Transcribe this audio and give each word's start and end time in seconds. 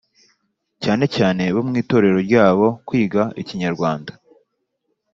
cyanecyane 0.81 1.43
bo 1.55 1.61
mu 1.67 1.73
itorero 1.81 2.17
ryabo 2.27 2.67
kwiga 2.87 3.23
Ikinyarwanda. 3.41 4.11